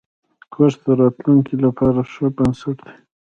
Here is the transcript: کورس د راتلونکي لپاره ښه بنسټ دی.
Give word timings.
کورس 0.53 0.75
د 0.85 0.87
راتلونکي 1.01 1.55
لپاره 1.65 1.99
ښه 2.11 2.25
بنسټ 2.35 2.77
دی. 2.85 2.95